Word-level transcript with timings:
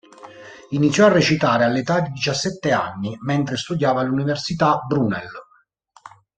Iniziò 0.71 1.05
a 1.05 1.11
recitare 1.11 1.63
all'età 1.63 1.99
di 1.99 2.09
diciassette 2.09 2.71
anni 2.71 3.15
mentre 3.21 3.55
studiava 3.55 4.01
all'Università 4.01 4.79
Brunel. 4.83 5.29